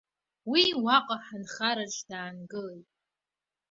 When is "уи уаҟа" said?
0.51-1.17